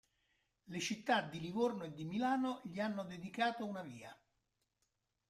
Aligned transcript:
Le 0.65 0.79
città 0.79 1.21
di 1.21 1.39
Livorno 1.39 1.83
e 1.83 1.93
di 1.93 2.05
Milano 2.05 2.61
gli 2.63 2.79
hanno 2.79 3.03
dedicato 3.03 3.67
una 3.67 3.83
via. 3.83 4.19